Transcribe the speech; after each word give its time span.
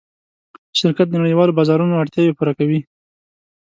شرکت 0.79 1.07
د 1.09 1.13
نړۍوالو 1.21 1.57
بازارونو 1.59 1.99
اړتیاوې 2.03 2.37
پوره 2.37 2.53
کوي. 2.59 2.79